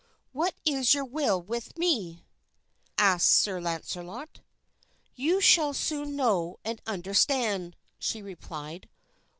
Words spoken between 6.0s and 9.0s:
know and understand," she replied.